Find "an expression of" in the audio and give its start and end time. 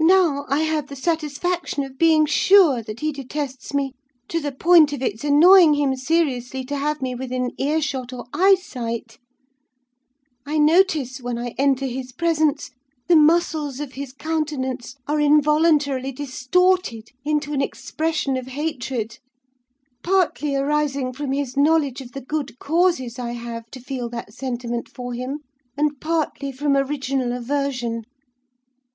17.52-18.46